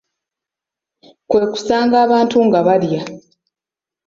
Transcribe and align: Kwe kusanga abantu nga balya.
Kwe 1.29 1.41
kusanga 1.51 1.95
abantu 2.05 2.37
nga 2.47 2.59
balya. 2.67 3.01